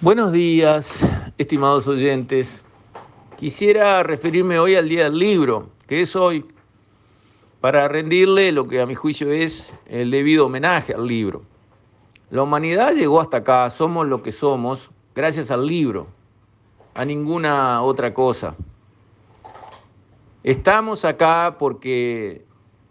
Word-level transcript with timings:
Buenos 0.00 0.30
días, 0.30 0.96
estimados 1.38 1.88
oyentes. 1.88 2.62
Quisiera 3.36 4.04
referirme 4.04 4.56
hoy 4.56 4.76
al 4.76 4.88
Día 4.88 5.02
del 5.04 5.18
Libro, 5.18 5.70
que 5.88 6.02
es 6.02 6.14
hoy, 6.14 6.46
para 7.60 7.88
rendirle 7.88 8.52
lo 8.52 8.68
que 8.68 8.80
a 8.80 8.86
mi 8.86 8.94
juicio 8.94 9.32
es 9.32 9.74
el 9.86 10.12
debido 10.12 10.46
homenaje 10.46 10.94
al 10.94 11.04
libro. 11.04 11.42
La 12.30 12.44
humanidad 12.44 12.94
llegó 12.94 13.20
hasta 13.20 13.38
acá, 13.38 13.68
somos 13.70 14.06
lo 14.06 14.22
que 14.22 14.30
somos 14.30 14.88
gracias 15.16 15.50
al 15.50 15.66
libro, 15.66 16.06
a 16.94 17.04
ninguna 17.04 17.82
otra 17.82 18.14
cosa. 18.14 18.54
Estamos 20.44 21.04
acá 21.04 21.56
porque 21.58 22.44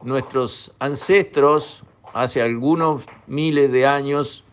nuestros 0.03 0.73
ancestros, 0.79 1.85
hace 2.13 2.41
algunos 2.41 3.05
miles 3.27 3.71
de 3.71 3.87
años, 3.87 4.43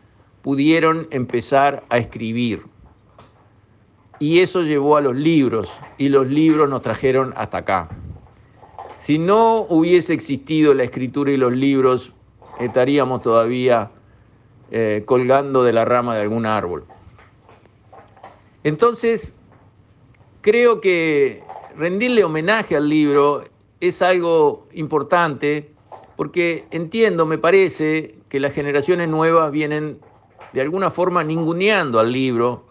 pudieron 0.44 1.08
empezar 1.10 1.84
a 1.88 1.96
escribir. 1.96 2.64
Y 4.18 4.40
eso 4.40 4.62
llevó 4.62 4.98
a 4.98 5.00
los 5.00 5.16
libros, 5.16 5.72
y 5.96 6.10
los 6.10 6.28
libros 6.28 6.68
nos 6.68 6.82
trajeron 6.82 7.32
hasta 7.34 7.58
acá. 7.58 7.88
Si 8.98 9.18
no 9.18 9.62
hubiese 9.70 10.12
existido 10.12 10.74
la 10.74 10.84
escritura 10.84 11.32
y 11.32 11.38
los 11.38 11.52
libros, 11.54 12.12
estaríamos 12.60 13.22
todavía 13.22 13.90
eh, 14.70 15.02
colgando 15.06 15.64
de 15.64 15.72
la 15.72 15.86
rama 15.86 16.14
de 16.14 16.22
algún 16.22 16.44
árbol. 16.44 16.84
Entonces, 18.64 19.34
creo 20.42 20.82
que 20.82 21.42
rendirle 21.74 22.22
homenaje 22.22 22.76
al 22.76 22.90
libro 22.90 23.44
es 23.80 24.02
algo 24.02 24.68
importante 24.74 25.70
porque 26.16 26.66
entiendo, 26.70 27.24
me 27.24 27.38
parece, 27.38 28.16
que 28.28 28.40
las 28.40 28.52
generaciones 28.52 29.08
nuevas 29.08 29.50
vienen 29.50 30.00
de 30.54 30.60
alguna 30.60 30.88
forma 30.88 31.24
ninguneando 31.24 31.98
al 31.98 32.12
libro, 32.12 32.66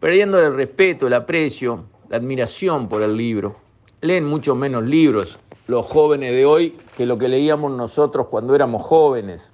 perdiendo 0.00 0.40
el 0.40 0.52
respeto, 0.54 1.06
el 1.06 1.14
aprecio, 1.14 1.84
la 2.08 2.16
admiración 2.16 2.88
por 2.88 3.00
el 3.00 3.16
libro. 3.16 3.54
Leen 4.00 4.24
mucho 4.24 4.56
menos 4.56 4.82
libros 4.82 5.38
los 5.68 5.86
jóvenes 5.86 6.32
de 6.32 6.44
hoy 6.44 6.76
que 6.96 7.06
lo 7.06 7.16
que 7.16 7.28
leíamos 7.28 7.70
nosotros 7.70 8.26
cuando 8.26 8.56
éramos 8.56 8.84
jóvenes. 8.84 9.52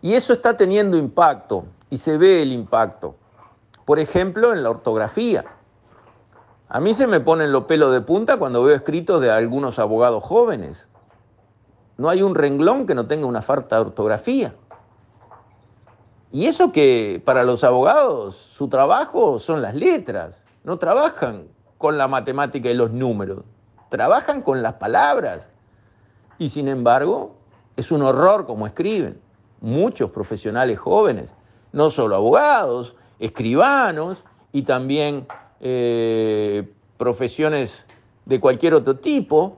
Y 0.00 0.14
eso 0.14 0.32
está 0.32 0.56
teniendo 0.56 0.96
impacto, 0.96 1.66
y 1.90 1.98
se 1.98 2.16
ve 2.16 2.40
el 2.40 2.50
impacto. 2.50 3.16
Por 3.84 3.98
ejemplo, 3.98 4.54
en 4.54 4.62
la 4.62 4.70
ortografía. 4.70 5.44
A 6.70 6.80
mí 6.80 6.94
se 6.94 7.06
me 7.06 7.20
ponen 7.20 7.52
los 7.52 7.64
pelos 7.64 7.92
de 7.92 8.00
punta 8.00 8.38
cuando 8.38 8.64
veo 8.64 8.74
escritos 8.74 9.20
de 9.20 9.30
algunos 9.30 9.78
abogados 9.78 10.24
jóvenes. 10.24 10.86
No 11.98 12.08
hay 12.08 12.22
un 12.22 12.34
renglón 12.34 12.86
que 12.86 12.94
no 12.94 13.06
tenga 13.06 13.26
una 13.26 13.42
falta 13.42 13.76
de 13.76 13.82
ortografía. 13.82 14.54
Y 16.36 16.44
eso 16.44 16.70
que 16.70 17.22
para 17.24 17.44
los 17.44 17.64
abogados 17.64 18.36
su 18.52 18.68
trabajo 18.68 19.38
son 19.38 19.62
las 19.62 19.74
letras, 19.74 20.42
no 20.64 20.76
trabajan 20.76 21.44
con 21.78 21.96
la 21.96 22.08
matemática 22.08 22.68
y 22.68 22.74
los 22.74 22.90
números, 22.90 23.42
trabajan 23.88 24.42
con 24.42 24.60
las 24.62 24.74
palabras. 24.74 25.50
Y 26.36 26.50
sin 26.50 26.68
embargo, 26.68 27.36
es 27.76 27.90
un 27.90 28.02
horror 28.02 28.44
como 28.44 28.66
escriben 28.66 29.18
muchos 29.62 30.10
profesionales 30.10 30.78
jóvenes, 30.78 31.32
no 31.72 31.90
solo 31.90 32.16
abogados, 32.16 32.96
escribanos 33.18 34.22
y 34.52 34.64
también 34.64 35.26
eh, 35.60 36.70
profesiones 36.98 37.86
de 38.26 38.40
cualquier 38.40 38.74
otro 38.74 38.98
tipo. 38.98 39.56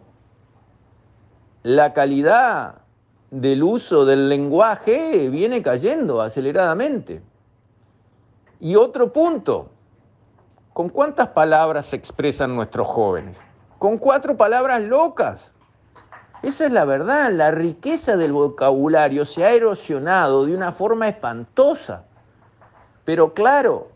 La 1.65 1.93
calidad 1.93 2.83
del 3.31 3.63
uso 3.63 4.05
del 4.05 4.29
lenguaje 4.29 5.29
viene 5.29 5.63
cayendo 5.63 6.21
aceleradamente. 6.21 7.23
Y 8.61 8.77
otro 8.77 9.13
punto, 9.13 9.71
¿con 10.73 10.89
cuántas 10.89 11.29
palabras 11.29 11.87
se 11.87 11.97
expresan 11.97 12.57
nuestros 12.57 12.89
jóvenes? 12.89 13.39
Con 13.79 13.99
cuatro 13.99 14.37
palabras 14.37 14.83
locas. 14.83 15.53
Esa 16.43 16.67
es 16.67 16.73
la 16.73 16.85
verdad, 16.85 17.33
la 17.33 17.51
riqueza 17.51 18.17
del 18.17 18.33
vocabulario 18.33 19.25
se 19.25 19.45
ha 19.45 19.53
erosionado 19.53 20.47
de 20.47 20.55
una 20.55 20.73
forma 20.73 21.09
espantosa. 21.09 22.05
Pero 23.05 23.35
claro, 23.35 23.89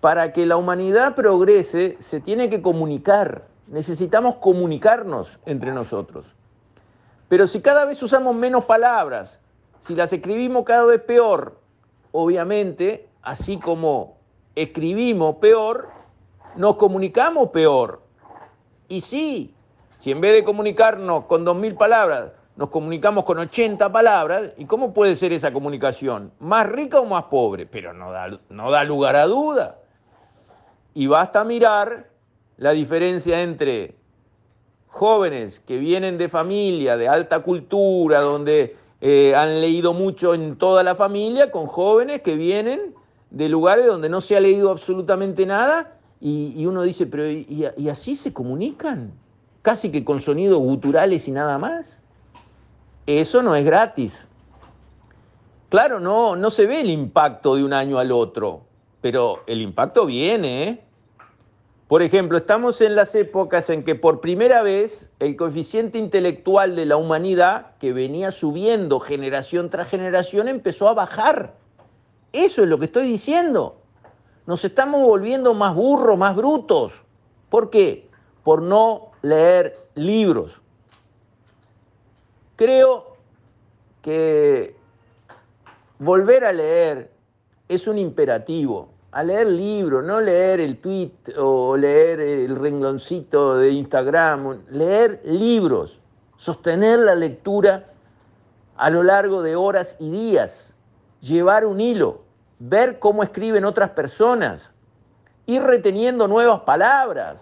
para 0.00 0.32
que 0.32 0.46
la 0.46 0.56
humanidad 0.56 1.14
progrese 1.14 1.96
se 2.00 2.20
tiene 2.20 2.48
que 2.50 2.62
comunicar, 2.62 3.46
necesitamos 3.66 4.36
comunicarnos 4.36 5.38
entre 5.46 5.72
nosotros. 5.72 6.26
Pero 7.28 7.46
si 7.46 7.60
cada 7.60 7.84
vez 7.84 8.02
usamos 8.02 8.34
menos 8.34 8.64
palabras, 8.64 9.38
si 9.80 9.94
las 9.94 10.12
escribimos 10.12 10.64
cada 10.64 10.84
vez 10.84 11.00
peor, 11.02 11.58
obviamente, 12.12 13.08
así 13.22 13.58
como 13.58 14.16
escribimos 14.54 15.36
peor, 15.36 15.90
nos 16.56 16.76
comunicamos 16.76 17.50
peor. 17.50 18.02
Y 18.88 19.02
sí, 19.02 19.54
si 19.98 20.10
en 20.10 20.20
vez 20.20 20.32
de 20.32 20.44
comunicarnos 20.44 21.24
con 21.26 21.44
2.000 21.44 21.76
palabras, 21.76 22.32
nos 22.56 22.70
comunicamos 22.70 23.24
con 23.24 23.38
80 23.38 23.92
palabras, 23.92 24.50
¿y 24.56 24.64
cómo 24.64 24.92
puede 24.92 25.14
ser 25.14 25.32
esa 25.32 25.52
comunicación? 25.52 26.32
¿Más 26.40 26.66
rica 26.66 26.98
o 26.98 27.04
más 27.04 27.24
pobre? 27.24 27.66
Pero 27.66 27.92
no 27.92 28.10
da, 28.10 28.40
no 28.48 28.70
da 28.70 28.82
lugar 28.82 29.14
a 29.14 29.26
duda. 29.26 29.78
Y 30.94 31.06
basta 31.06 31.44
mirar 31.44 32.08
la 32.56 32.72
diferencia 32.72 33.42
entre 33.42 33.97
jóvenes 34.88 35.60
que 35.66 35.78
vienen 35.78 36.18
de 36.18 36.28
familia, 36.28 36.96
de 36.96 37.08
alta 37.08 37.40
cultura, 37.40 38.20
donde 38.20 38.76
eh, 39.00 39.34
han 39.34 39.60
leído 39.60 39.92
mucho 39.92 40.34
en 40.34 40.56
toda 40.56 40.82
la 40.82 40.94
familia, 40.94 41.50
con 41.50 41.66
jóvenes 41.66 42.22
que 42.22 42.34
vienen 42.34 42.94
de 43.30 43.48
lugares 43.48 43.86
donde 43.86 44.08
no 44.08 44.20
se 44.20 44.36
ha 44.36 44.40
leído 44.40 44.70
absolutamente 44.70 45.46
nada, 45.46 45.94
y, 46.20 46.66
uno 46.66 46.82
dice, 46.82 47.06
pero 47.06 47.30
¿y, 47.30 47.88
así 47.88 48.16
se 48.16 48.32
comunican? 48.32 49.12
Casi 49.62 49.92
que 49.92 50.04
con 50.04 50.20
sonidos 50.20 50.58
guturales 50.58 51.28
y 51.28 51.30
nada 51.30 51.58
más. 51.58 52.02
Eso 53.06 53.40
no 53.40 53.54
es 53.54 53.64
gratis. 53.64 54.26
Claro, 55.68 56.00
no, 56.00 56.34
no 56.34 56.50
se 56.50 56.66
ve 56.66 56.80
el 56.80 56.90
impacto 56.90 57.54
de 57.54 57.62
un 57.62 57.72
año 57.72 57.98
al 57.98 58.10
otro, 58.10 58.62
pero 59.00 59.44
el 59.46 59.60
impacto 59.60 60.06
viene, 60.06 60.62
¿eh? 60.64 60.84
Por 61.88 62.02
ejemplo, 62.02 62.36
estamos 62.36 62.82
en 62.82 62.94
las 62.94 63.14
épocas 63.14 63.70
en 63.70 63.82
que 63.82 63.94
por 63.94 64.20
primera 64.20 64.60
vez 64.60 65.10
el 65.20 65.36
coeficiente 65.36 65.96
intelectual 65.96 66.76
de 66.76 66.84
la 66.84 66.98
humanidad, 66.98 67.78
que 67.80 67.94
venía 67.94 68.30
subiendo 68.30 69.00
generación 69.00 69.70
tras 69.70 69.88
generación, 69.88 70.48
empezó 70.48 70.86
a 70.86 70.92
bajar. 70.92 71.54
Eso 72.34 72.62
es 72.62 72.68
lo 72.68 72.78
que 72.78 72.84
estoy 72.84 73.06
diciendo. 73.06 73.80
Nos 74.44 74.66
estamos 74.66 75.02
volviendo 75.02 75.54
más 75.54 75.74
burros, 75.74 76.18
más 76.18 76.36
brutos. 76.36 76.92
¿Por 77.48 77.70
qué? 77.70 78.10
Por 78.44 78.60
no 78.60 79.12
leer 79.22 79.78
libros. 79.94 80.60
Creo 82.56 83.16
que 84.02 84.76
volver 85.98 86.44
a 86.44 86.52
leer 86.52 87.10
es 87.66 87.86
un 87.86 87.96
imperativo 87.96 88.90
a 89.10 89.22
leer 89.22 89.46
libros, 89.46 90.04
no 90.04 90.20
leer 90.20 90.60
el 90.60 90.78
tweet 90.78 91.12
o 91.38 91.76
leer 91.76 92.20
el 92.20 92.56
rengloncito 92.56 93.56
de 93.56 93.70
Instagram, 93.70 94.60
leer 94.70 95.20
libros, 95.24 95.98
sostener 96.36 96.98
la 97.00 97.14
lectura 97.14 97.86
a 98.76 98.90
lo 98.90 99.02
largo 99.02 99.42
de 99.42 99.56
horas 99.56 99.96
y 99.98 100.10
días, 100.10 100.74
llevar 101.20 101.64
un 101.64 101.80
hilo, 101.80 102.22
ver 102.58 102.98
cómo 102.98 103.22
escriben 103.22 103.64
otras 103.64 103.90
personas, 103.90 104.72
ir 105.46 105.62
reteniendo 105.62 106.28
nuevas 106.28 106.60
palabras. 106.60 107.40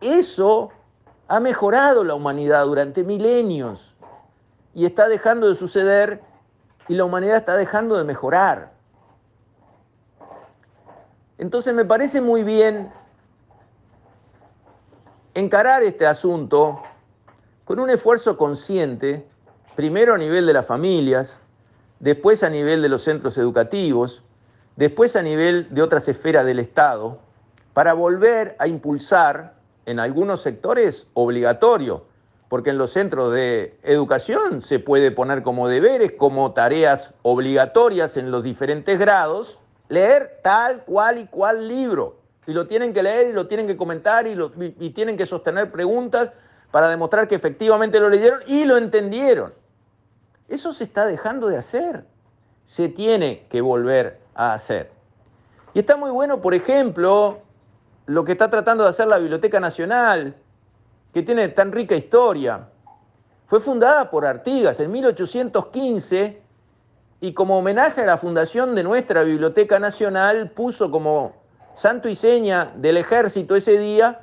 Eso 0.00 0.70
ha 1.28 1.40
mejorado 1.40 2.04
la 2.04 2.14
humanidad 2.14 2.64
durante 2.64 3.04
milenios 3.04 3.94
y 4.74 4.86
está 4.86 5.08
dejando 5.08 5.48
de 5.48 5.54
suceder 5.54 6.20
y 6.88 6.94
la 6.94 7.04
humanidad 7.04 7.36
está 7.36 7.56
dejando 7.56 7.96
de 7.96 8.04
mejorar. 8.04 8.72
Entonces 11.42 11.74
me 11.74 11.84
parece 11.84 12.20
muy 12.20 12.44
bien 12.44 12.92
encarar 15.34 15.82
este 15.82 16.06
asunto 16.06 16.80
con 17.64 17.80
un 17.80 17.90
esfuerzo 17.90 18.36
consciente, 18.36 19.26
primero 19.74 20.14
a 20.14 20.18
nivel 20.18 20.46
de 20.46 20.52
las 20.52 20.66
familias, 20.66 21.40
después 21.98 22.44
a 22.44 22.48
nivel 22.48 22.80
de 22.80 22.88
los 22.88 23.02
centros 23.02 23.36
educativos, 23.38 24.22
después 24.76 25.16
a 25.16 25.22
nivel 25.24 25.66
de 25.74 25.82
otras 25.82 26.06
esferas 26.06 26.46
del 26.46 26.60
Estado, 26.60 27.18
para 27.74 27.92
volver 27.92 28.54
a 28.60 28.68
impulsar 28.68 29.54
en 29.84 29.98
algunos 29.98 30.42
sectores 30.42 31.08
obligatorio, 31.12 32.04
porque 32.48 32.70
en 32.70 32.78
los 32.78 32.92
centros 32.92 33.34
de 33.34 33.80
educación 33.82 34.62
se 34.62 34.78
puede 34.78 35.10
poner 35.10 35.42
como 35.42 35.66
deberes, 35.66 36.12
como 36.12 36.52
tareas 36.52 37.12
obligatorias 37.22 38.16
en 38.16 38.30
los 38.30 38.44
diferentes 38.44 38.96
grados, 38.96 39.58
leer 39.92 40.40
tal 40.42 40.84
cual 40.84 41.18
y 41.18 41.26
cual 41.26 41.68
libro. 41.68 42.16
Y 42.46 42.52
lo 42.52 42.66
tienen 42.66 42.94
que 42.94 43.02
leer 43.02 43.28
y 43.28 43.32
lo 43.32 43.46
tienen 43.46 43.66
que 43.66 43.76
comentar 43.76 44.26
y, 44.26 44.34
y 44.80 44.90
tienen 44.90 45.18
que 45.18 45.26
sostener 45.26 45.70
preguntas 45.70 46.32
para 46.70 46.88
demostrar 46.88 47.28
que 47.28 47.34
efectivamente 47.34 48.00
lo 48.00 48.08
leyeron 48.08 48.40
y 48.46 48.64
lo 48.64 48.78
entendieron. 48.78 49.52
Eso 50.48 50.72
se 50.72 50.84
está 50.84 51.04
dejando 51.04 51.46
de 51.48 51.58
hacer. 51.58 52.06
Se 52.64 52.88
tiene 52.88 53.46
que 53.50 53.60
volver 53.60 54.18
a 54.34 54.54
hacer. 54.54 54.90
Y 55.74 55.80
está 55.80 55.98
muy 55.98 56.10
bueno, 56.10 56.40
por 56.40 56.54
ejemplo, 56.54 57.40
lo 58.06 58.24
que 58.24 58.32
está 58.32 58.48
tratando 58.48 58.84
de 58.84 58.90
hacer 58.90 59.06
la 59.06 59.18
Biblioteca 59.18 59.60
Nacional, 59.60 60.34
que 61.12 61.22
tiene 61.22 61.48
tan 61.48 61.70
rica 61.70 61.94
historia. 61.94 62.66
Fue 63.46 63.60
fundada 63.60 64.10
por 64.10 64.24
Artigas 64.24 64.80
en 64.80 64.90
1815 64.90 66.41
y 67.22 67.34
como 67.34 67.56
homenaje 67.56 68.00
a 68.00 68.06
la 68.06 68.18
fundación 68.18 68.74
de 68.74 68.82
nuestra 68.82 69.22
Biblioteca 69.22 69.78
Nacional 69.78 70.50
puso 70.50 70.90
como 70.90 71.36
santo 71.76 72.08
y 72.08 72.16
seña 72.16 72.72
del 72.74 72.96
ejército 72.96 73.54
ese 73.54 73.78
día, 73.78 74.22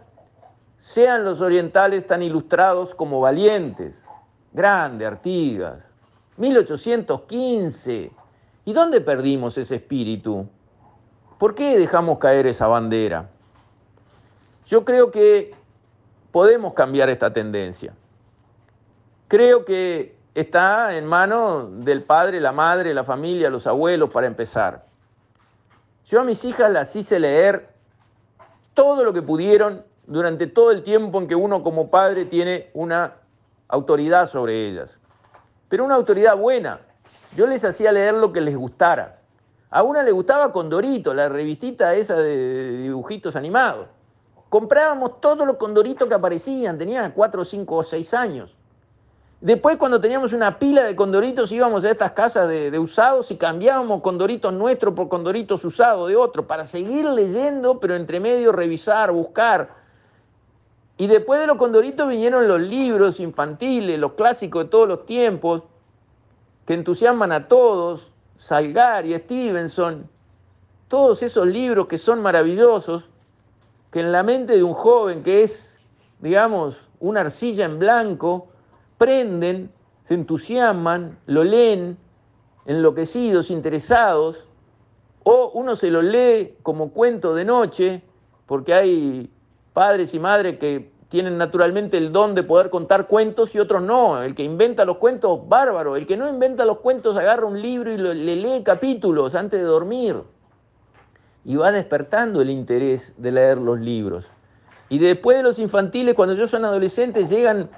sean 0.81 1.23
los 1.23 1.39
orientales 1.39 2.05
tan 2.05 2.21
ilustrados 2.21 2.93
como 2.93 3.21
valientes. 3.21 4.03
Grande, 4.51 5.05
Artigas. 5.05 5.89
1815. 6.35 8.11
¿Y 8.65 8.73
dónde 8.73 8.99
perdimos 8.99 9.57
ese 9.57 9.77
espíritu? 9.77 10.49
¿Por 11.37 11.55
qué 11.55 11.79
dejamos 11.79 12.19
caer 12.19 12.47
esa 12.47 12.67
bandera? 12.67 13.29
Yo 14.65 14.83
creo 14.83 15.09
que 15.09 15.55
podemos 16.33 16.73
cambiar 16.73 17.09
esta 17.09 17.31
tendencia. 17.31 17.93
Creo 19.29 19.63
que 19.63 20.18
está 20.35 20.95
en 20.95 21.05
manos 21.05 21.83
del 21.85 22.03
padre, 22.03 22.39
la 22.39 22.51
madre, 22.51 22.93
la 22.93 23.03
familia, 23.03 23.49
los 23.49 23.67
abuelos 23.67 24.09
para 24.09 24.27
empezar. 24.27 24.85
Yo 26.05 26.21
a 26.21 26.23
mis 26.23 26.43
hijas 26.43 26.71
las 26.71 26.95
hice 26.95 27.19
leer 27.19 27.69
todo 28.73 29.03
lo 29.03 29.13
que 29.13 29.21
pudieron 29.21 29.83
durante 30.07 30.47
todo 30.47 30.71
el 30.71 30.83
tiempo 30.83 31.19
en 31.19 31.27
que 31.27 31.35
uno 31.35 31.61
como 31.63 31.89
padre 31.91 32.25
tiene 32.25 32.71
una 32.73 33.15
autoridad 33.67 34.27
sobre 34.27 34.67
ellas. 34.67 34.97
Pero 35.69 35.85
una 35.85 35.95
autoridad 35.95 36.35
buena. 36.35 36.79
Yo 37.35 37.45
les 37.45 37.63
hacía 37.63 37.91
leer 37.91 38.15
lo 38.15 38.33
que 38.33 38.41
les 38.41 38.55
gustara. 38.55 39.19
A 39.69 39.83
una 39.83 40.01
le 40.01 40.11
gustaba 40.11 40.51
Condorito, 40.51 41.13
la 41.13 41.29
revistita 41.29 41.93
esa 41.93 42.15
de 42.15 42.77
dibujitos 42.81 43.35
animados. 43.35 43.87
Comprábamos 44.49 45.21
todos 45.21 45.45
los 45.45 45.57
condoritos 45.57 46.07
que 46.07 46.15
aparecían, 46.15 46.79
tenían 46.79 47.11
cuatro, 47.11 47.45
cinco 47.45 47.75
o 47.75 47.83
seis 47.83 48.15
años. 48.15 48.55
Después 49.41 49.77
cuando 49.77 50.01
teníamos 50.01 50.33
una 50.33 50.59
pila 50.59 50.83
de 50.83 50.97
condoritos 50.97 51.49
íbamos 51.53 51.85
a 51.85 51.91
estas 51.91 52.11
casas 52.11 52.49
de, 52.49 52.77
usados 52.77 53.31
y 53.31 53.37
cambiábamos 53.37 54.01
condoritos 54.01 54.51
nuestros 54.51 54.93
por 54.93 55.07
condoritos 55.07 55.63
usados 55.63 56.09
de 56.09 56.17
otro 56.17 56.45
para 56.45 56.65
seguir 56.65 57.05
leyendo, 57.05 57.79
pero 57.79 57.95
entre 57.95 58.19
medio 58.19 58.51
revisar, 58.51 59.13
buscar. 59.13 59.77
Y 60.97 61.07
después 61.07 61.39
de 61.39 61.47
los 61.47 61.57
condoritos 61.57 62.05
vinieron 62.09 62.49
los 62.49 62.59
libros 62.59 63.21
infantiles, 63.21 63.97
los 63.97 64.13
clásicos 64.13 64.65
de 64.65 64.69
todos 64.69 64.89
los 64.89 65.05
tiempos, 65.05 65.63
que 66.65 66.73
entusiasman 66.73 67.31
a 67.31 67.47
todos, 67.47 68.11
Salgari, 68.35 69.17
Stevenson, 69.19 70.09
todos 70.89 71.23
esos 71.23 71.47
libros 71.47 71.87
que 71.87 71.97
son 71.97 72.21
maravillosos, 72.21 73.05
que 73.91 74.01
en 74.01 74.11
la 74.11 74.21
mente 74.21 74.57
de 74.57 74.63
un 74.63 74.73
joven 74.73 75.23
que 75.23 75.43
es, 75.43 75.79
digamos, 76.19 76.75
una 76.99 77.21
arcilla 77.21 77.63
en 77.63 77.79
blanco, 77.79 78.49
prenden, 78.99 79.71
se 80.03 80.13
entusiasman, 80.13 81.17
lo 81.25 81.43
leen, 81.43 81.97
enloquecidos, 82.67 83.49
interesados, 83.49 84.45
o 85.23 85.49
uno 85.55 85.75
se 85.75 85.89
lo 85.89 86.03
lee 86.03 86.55
como 86.61 86.91
cuento 86.91 87.33
de 87.33 87.45
noche, 87.45 88.03
porque 88.45 88.75
hay 88.75 89.31
padres 89.73 90.13
y 90.13 90.19
madres 90.19 90.59
que 90.59 90.91
tienen 91.09 91.37
naturalmente 91.37 91.97
el 91.97 92.11
don 92.11 92.35
de 92.35 92.43
poder 92.43 92.69
contar 92.69 93.07
cuentos 93.07 93.55
y 93.55 93.59
otros 93.59 93.81
no. 93.81 94.21
El 94.21 94.35
que 94.35 94.43
inventa 94.43 94.85
los 94.85 94.97
cuentos, 94.97 95.47
bárbaro. 95.47 95.95
El 95.95 96.05
que 96.05 96.15
no 96.15 96.29
inventa 96.29 96.65
los 96.65 96.77
cuentos 96.77 97.17
agarra 97.17 97.47
un 97.47 97.59
libro 97.59 97.91
y 97.91 97.97
le 97.97 98.35
lee 98.35 98.63
capítulos 98.63 99.33
antes 99.33 99.59
de 99.59 99.65
dormir. 99.65 100.17
Y 101.45 101.55
va 101.55 101.71
despertando 101.71 102.41
el 102.41 102.51
interés 102.51 103.13
de 103.17 103.31
leer 103.31 103.57
los 103.57 103.79
libros. 103.79 104.27
Y 104.89 104.99
después 104.99 105.37
de 105.37 105.43
los 105.43 105.57
infantiles, 105.57 106.13
cuando 106.13 106.35
ellos 106.35 106.51
son 106.51 106.65
adolescentes, 106.65 107.29
llegan 107.29 107.69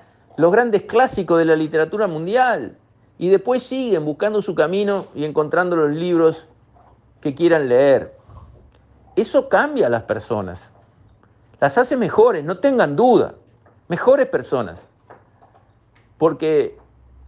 los 0.41 0.51
grandes 0.51 0.81
clásicos 0.83 1.37
de 1.37 1.45
la 1.45 1.55
literatura 1.55 2.07
mundial 2.07 2.75
y 3.19 3.29
después 3.29 3.61
siguen 3.61 4.03
buscando 4.03 4.41
su 4.41 4.55
camino 4.55 5.05
y 5.13 5.23
encontrando 5.23 5.75
los 5.75 5.91
libros 5.91 6.47
que 7.21 7.35
quieran 7.35 7.69
leer. 7.69 8.17
Eso 9.15 9.47
cambia 9.49 9.85
a 9.85 9.89
las 9.91 10.03
personas, 10.03 10.59
las 11.59 11.77
hace 11.77 11.95
mejores, 11.95 12.43
no 12.43 12.57
tengan 12.57 12.95
duda, 12.95 13.35
mejores 13.87 14.25
personas, 14.25 14.79
porque 16.17 16.75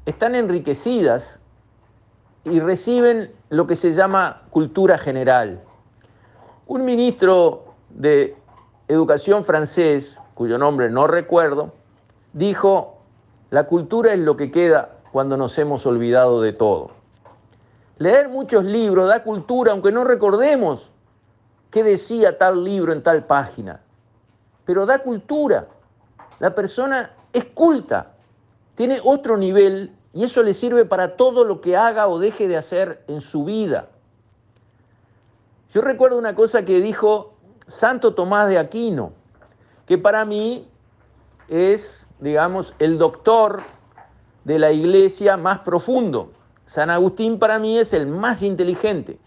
están 0.07 0.33
enriquecidas 0.33 1.39
y 2.45 2.59
reciben 2.59 3.31
lo 3.49 3.67
que 3.67 3.75
se 3.75 3.93
llama 3.93 4.41
cultura 4.49 4.97
general. 4.97 5.61
Un 6.65 6.83
ministro 6.83 7.75
de 7.89 8.35
educación 8.87 9.45
francés, 9.45 10.19
cuyo 10.33 10.57
nombre 10.57 10.89
no 10.89 11.05
recuerdo, 11.05 11.73
dijo, 12.33 12.92
la 13.53 13.65
cultura 13.65 14.13
es 14.13 14.19
lo 14.19 14.35
que 14.35 14.49
queda 14.49 14.97
cuando 15.11 15.37
nos 15.37 15.55
hemos 15.59 15.85
olvidado 15.85 16.41
de 16.41 16.53
todo. 16.53 16.89
Leer 17.99 18.27
muchos 18.27 18.63
libros 18.63 19.07
da 19.07 19.21
cultura, 19.21 19.73
aunque 19.73 19.91
no 19.91 20.03
recordemos 20.03 20.89
qué 21.69 21.83
decía 21.83 22.39
tal 22.39 22.63
libro 22.63 22.93
en 22.93 23.03
tal 23.03 23.27
página, 23.27 23.81
pero 24.65 24.87
da 24.87 25.03
cultura. 25.03 25.67
La 26.39 26.55
persona 26.55 27.11
es 27.31 27.45
culta, 27.45 28.13
tiene 28.73 28.97
otro 29.03 29.37
nivel 29.37 29.95
y 30.15 30.23
eso 30.23 30.41
le 30.41 30.55
sirve 30.55 30.83
para 30.85 31.15
todo 31.15 31.43
lo 31.43 31.61
que 31.61 31.77
haga 31.77 32.07
o 32.07 32.17
deje 32.17 32.47
de 32.47 32.57
hacer 32.57 33.03
en 33.07 33.21
su 33.21 33.43
vida. 33.43 33.89
Yo 35.71 35.81
recuerdo 35.81 36.17
una 36.17 36.33
cosa 36.33 36.65
que 36.65 36.81
dijo 36.81 37.35
Santo 37.67 38.15
Tomás 38.15 38.49
de 38.49 38.57
Aquino, 38.57 39.13
que 39.85 39.99
para 39.99 40.25
mí 40.25 40.67
es 41.49 42.07
digamos, 42.23 42.73
el 42.79 42.97
doctor 42.97 43.63
de 44.45 44.57
la 44.57 44.71
iglesia 44.71 45.35
más 45.35 45.59
profundo. 45.59 46.31
San 46.65 46.89
Agustín 46.89 47.37
para 47.37 47.59
mí 47.59 47.77
es 47.77 47.91
el 47.91 48.07
más 48.07 48.41
inteligente, 48.41 49.19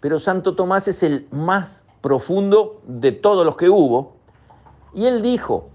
pero 0.00 0.18
Santo 0.18 0.56
Tomás 0.56 0.88
es 0.88 1.04
el 1.04 1.28
más 1.30 1.82
profundo 2.00 2.82
de 2.88 3.12
todos 3.12 3.46
los 3.46 3.56
que 3.56 3.70
hubo. 3.70 4.16
Y 4.92 5.06
él 5.06 5.22
dijo, 5.22 5.68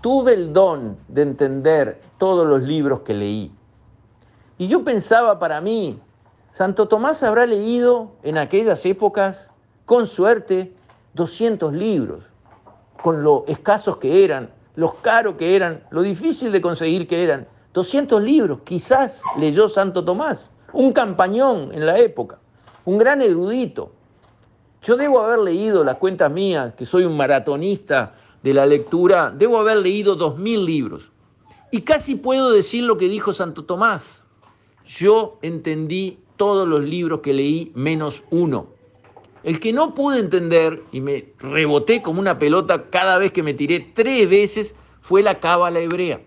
tuve 0.00 0.32
el 0.32 0.54
don 0.54 0.96
de 1.08 1.22
entender 1.22 2.00
todos 2.16 2.46
los 2.46 2.62
libros 2.62 3.00
que 3.00 3.12
leí. 3.12 3.52
Y 4.56 4.66
yo 4.66 4.84
pensaba 4.84 5.38
para 5.38 5.60
mí, 5.60 6.00
Santo 6.52 6.88
Tomás 6.88 7.22
habrá 7.22 7.44
leído 7.44 8.12
en 8.22 8.38
aquellas 8.38 8.84
épocas, 8.86 9.50
con 9.84 10.06
suerte, 10.06 10.74
200 11.12 11.74
libros, 11.74 12.24
con 13.02 13.22
lo 13.22 13.44
escasos 13.46 13.98
que 13.98 14.24
eran, 14.24 14.50
los 14.78 14.94
caros 14.94 15.34
que 15.34 15.56
eran, 15.56 15.82
lo 15.90 16.02
difícil 16.02 16.52
de 16.52 16.60
conseguir 16.60 17.08
que 17.08 17.24
eran. 17.24 17.48
200 17.74 18.22
libros, 18.22 18.60
quizás 18.64 19.22
leyó 19.36 19.68
Santo 19.68 20.04
Tomás, 20.04 20.52
un 20.72 20.92
campañón 20.92 21.70
en 21.72 21.84
la 21.84 21.98
época, 21.98 22.38
un 22.84 22.96
gran 22.96 23.20
erudito. 23.20 23.90
Yo 24.82 24.96
debo 24.96 25.18
haber 25.18 25.40
leído 25.40 25.82
las 25.82 25.96
cuentas 25.96 26.30
mías, 26.30 26.74
que 26.74 26.86
soy 26.86 27.02
un 27.02 27.16
maratonista 27.16 28.14
de 28.44 28.54
la 28.54 28.66
lectura, 28.66 29.34
debo 29.36 29.58
haber 29.58 29.78
leído 29.78 30.16
2.000 30.16 30.64
libros. 30.64 31.10
Y 31.72 31.80
casi 31.80 32.14
puedo 32.14 32.52
decir 32.52 32.84
lo 32.84 32.98
que 32.98 33.08
dijo 33.08 33.34
Santo 33.34 33.64
Tomás. 33.64 34.22
Yo 34.86 35.40
entendí 35.42 36.20
todos 36.36 36.68
los 36.68 36.84
libros 36.84 37.18
que 37.18 37.32
leí 37.32 37.72
menos 37.74 38.22
uno. 38.30 38.68
El 39.44 39.60
que 39.60 39.72
no 39.72 39.94
pude 39.94 40.18
entender 40.18 40.82
y 40.92 41.00
me 41.00 41.26
reboté 41.38 42.02
como 42.02 42.20
una 42.20 42.38
pelota 42.38 42.84
cada 42.90 43.18
vez 43.18 43.32
que 43.32 43.42
me 43.42 43.54
tiré 43.54 43.80
tres 43.94 44.28
veces 44.28 44.74
fue 45.00 45.22
la 45.22 45.40
cábala 45.40 45.80
hebrea. 45.80 46.20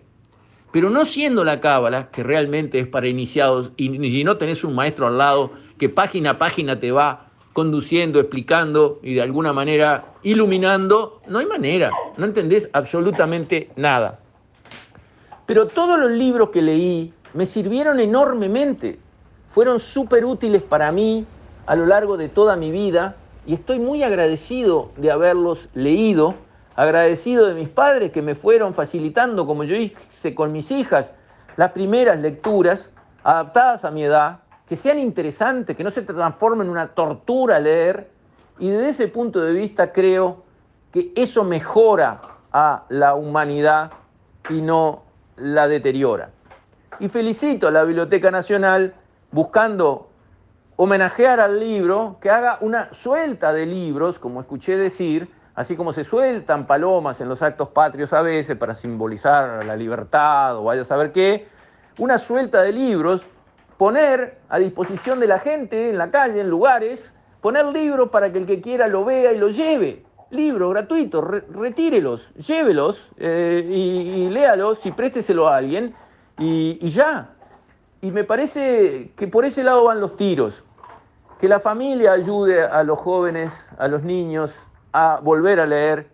Pero 0.72 0.88
no 0.88 1.04
siendo 1.04 1.44
la 1.44 1.60
cábala, 1.60 2.10
que 2.10 2.22
realmente 2.22 2.78
es 2.78 2.86
para 2.86 3.06
iniciados, 3.06 3.72
y, 3.76 3.90
no 4.24 4.38
tenés 4.38 4.64
un 4.64 4.74
maestro 4.74 5.06
al 5.06 5.18
lado 5.18 5.52
que 5.78 5.90
página 5.90 6.30
a 6.30 6.38
página 6.38 6.80
te 6.80 6.90
va 6.90 7.28
conduciendo, 7.52 8.18
explicando 8.18 8.98
y 9.02 9.14
de 9.14 9.20
alguna 9.20 9.52
manera 9.52 10.14
iluminando, 10.22 11.20
no 11.28 11.38
hay 11.38 11.46
manera, 11.46 11.90
no 12.16 12.24
entendés 12.24 12.70
absolutamente 12.72 13.70
nada. 13.76 14.20
Pero 15.44 15.66
todos 15.66 15.98
los 15.98 16.10
libros 16.12 16.48
que 16.48 16.62
leí 16.62 17.12
me 17.34 17.44
sirvieron 17.44 18.00
enormemente, 18.00 18.98
fueron 19.50 19.78
súper 19.78 20.24
útiles 20.24 20.62
para 20.62 20.90
mí 20.90 21.26
a 21.66 21.76
lo 21.76 21.86
largo 21.86 22.16
de 22.16 22.28
toda 22.28 22.56
mi 22.56 22.70
vida 22.70 23.16
y 23.46 23.54
estoy 23.54 23.78
muy 23.78 24.02
agradecido 24.02 24.90
de 24.96 25.10
haberlos 25.10 25.68
leído, 25.74 26.34
agradecido 26.76 27.46
de 27.46 27.54
mis 27.54 27.68
padres 27.68 28.12
que 28.12 28.22
me 28.22 28.34
fueron 28.34 28.74
facilitando, 28.74 29.46
como 29.46 29.64
yo 29.64 29.76
hice 29.76 30.34
con 30.34 30.52
mis 30.52 30.70
hijas, 30.70 31.10
las 31.56 31.72
primeras 31.72 32.18
lecturas 32.20 32.88
adaptadas 33.24 33.84
a 33.84 33.90
mi 33.90 34.04
edad, 34.04 34.40
que 34.68 34.76
sean 34.76 34.98
interesantes, 34.98 35.76
que 35.76 35.84
no 35.84 35.90
se 35.90 36.02
transformen 36.02 36.66
en 36.66 36.72
una 36.72 36.88
tortura 36.88 37.58
leer, 37.58 38.08
y 38.58 38.70
desde 38.70 38.90
ese 38.90 39.08
punto 39.08 39.40
de 39.40 39.52
vista 39.52 39.92
creo 39.92 40.44
que 40.92 41.12
eso 41.16 41.44
mejora 41.44 42.20
a 42.52 42.84
la 42.88 43.14
humanidad 43.14 43.92
y 44.50 44.60
no 44.60 45.02
la 45.36 45.68
deteriora. 45.68 46.30
Y 47.00 47.08
felicito 47.08 47.68
a 47.68 47.70
la 47.70 47.84
Biblioteca 47.84 48.30
Nacional 48.30 48.94
buscando 49.30 50.11
homenajear 50.82 51.38
al 51.38 51.60
libro, 51.60 52.16
que 52.20 52.28
haga 52.28 52.58
una 52.60 52.92
suelta 52.92 53.52
de 53.52 53.66
libros, 53.66 54.18
como 54.18 54.40
escuché 54.40 54.76
decir, 54.76 55.30
así 55.54 55.76
como 55.76 55.92
se 55.92 56.02
sueltan 56.02 56.66
palomas 56.66 57.20
en 57.20 57.28
los 57.28 57.40
actos 57.40 57.68
patrios 57.68 58.12
a 58.12 58.20
veces 58.20 58.56
para 58.56 58.74
simbolizar 58.74 59.64
la 59.64 59.76
libertad 59.76 60.56
o 60.56 60.64
vaya 60.64 60.82
a 60.82 60.84
saber 60.84 61.12
qué, 61.12 61.46
una 61.98 62.18
suelta 62.18 62.62
de 62.62 62.72
libros, 62.72 63.22
poner 63.78 64.38
a 64.48 64.58
disposición 64.58 65.20
de 65.20 65.28
la 65.28 65.38
gente 65.38 65.90
en 65.90 65.98
la 65.98 66.10
calle, 66.10 66.40
en 66.40 66.50
lugares, 66.50 67.14
poner 67.40 67.66
libros 67.66 68.10
para 68.10 68.32
que 68.32 68.38
el 68.38 68.46
que 68.46 68.60
quiera 68.60 68.88
lo 68.88 69.04
vea 69.04 69.32
y 69.32 69.38
lo 69.38 69.50
lleve. 69.50 70.04
Libros 70.30 70.70
gratuitos, 70.70 71.24
retírelos, 71.52 72.28
llévelos 72.34 73.08
eh, 73.18 73.64
y, 73.70 74.28
léalos 74.30 74.84
y 74.84 74.90
présteselo 74.90 75.46
a 75.46 75.58
alguien 75.58 75.94
y 76.38 76.90
ya. 76.90 77.30
Y 78.00 78.10
me 78.10 78.24
parece 78.24 79.12
que 79.14 79.28
por 79.28 79.44
ese 79.44 79.62
lado 79.62 79.84
van 79.84 80.00
los 80.00 80.16
tiros. 80.16 80.64
Que 81.42 81.48
la 81.48 81.58
familia 81.58 82.12
ayude 82.12 82.62
a 82.62 82.84
los 82.84 83.00
jóvenes, 83.00 83.52
a 83.76 83.88
los 83.88 84.04
niños, 84.04 84.54
a 84.92 85.18
volver 85.20 85.58
a 85.58 85.66
leer, 85.66 86.06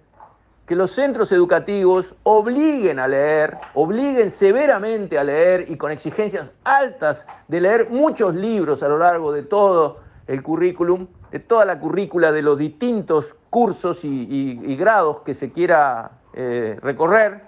que 0.66 0.75
los 0.75 0.92
centros 0.92 1.30
educativos 1.32 2.14
obliguen 2.23 2.99
a 2.99 3.06
leer, 3.06 3.58
obliguen 3.75 4.30
severamente 4.30 5.18
a 5.18 5.25
leer 5.25 5.70
y 5.70 5.76
con 5.76 5.90
exigencias 5.90 6.54
altas 6.64 7.26
de 7.47 7.61
leer 7.61 7.90
muchos 7.90 8.35
libros 8.35 8.82
a 8.82 8.88
lo 8.88 8.97
largo 8.97 9.30
de 9.30 9.42
todo 9.42 9.99
el 10.26 10.42
currículum, 10.42 11.06
de 11.30 11.40
toda 11.40 11.66
la 11.66 11.78
currícula 11.78 12.32
de 12.32 12.40
los 12.40 12.56
distintos 12.56 13.37
cursos 13.50 14.00
y, 14.04 14.76
grados 14.76 15.18
que 15.26 15.35
se 15.35 15.52
quiera 15.52 16.11
eh, 16.32 16.78
recorrer, 16.80 17.42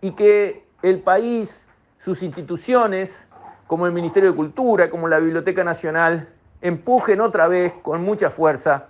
y 0.00 0.10
que 0.10 0.64
el 0.82 0.98
país, 0.98 1.68
sus 2.00 2.20
instituciones, 2.24 3.28
como 3.68 3.86
el 3.86 3.92
Ministerio 3.92 4.30
de 4.30 4.36
Cultura, 4.36 4.90
como 4.90 5.06
la 5.06 5.20
Biblioteca 5.20 5.62
Nacional, 5.62 6.28
empujen 6.62 7.20
otra 7.20 7.48
vez 7.48 7.72
con 7.82 8.02
mucha 8.02 8.30
fuerza 8.30 8.86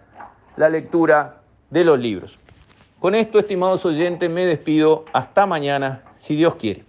la 0.56 0.68
lectura 0.68 1.40
de 1.70 1.84
los 1.84 1.98
libros. 1.98 2.38
Con 3.00 3.16
esto, 3.16 3.40
estimados 3.40 3.84
oyentes, 3.84 4.30
me 4.30 4.46
despido. 4.46 5.06
Hasta 5.12 5.46
mañana, 5.46 6.02
si 6.18 6.36
Dios 6.36 6.54
quiere. 6.54 6.84